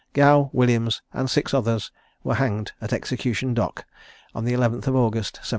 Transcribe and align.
Gow, 0.13 0.49
Williams, 0.51 1.03
and 1.13 1.29
six 1.29 1.53
others, 1.53 1.91
were 2.23 2.33
hanged 2.33 2.71
at 2.81 2.91
Execution 2.91 3.53
Dock, 3.53 3.85
on 4.33 4.45
the 4.45 4.51
11th 4.53 4.87
of 4.87 4.95
August, 4.95 5.35
1729. 5.37 5.41